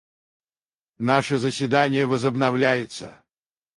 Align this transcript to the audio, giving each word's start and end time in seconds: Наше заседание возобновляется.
Наше 0.97 1.37
заседание 1.37 2.07
возобновляется. 2.07 3.21